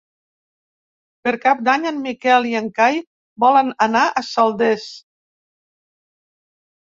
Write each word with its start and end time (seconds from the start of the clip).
Per 1.27 1.33
Cap 1.43 1.59
d'Any 1.67 1.83
en 1.89 1.99
Miquel 2.05 2.47
i 2.51 2.55
en 2.59 2.71
Cai 2.79 2.97
volen 3.45 3.69
anar 3.87 4.01
a 4.05 4.23
Saldes. 4.29 4.87